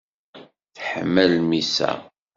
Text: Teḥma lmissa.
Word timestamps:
Teḥma 0.75 1.23
lmissa. 1.31 1.91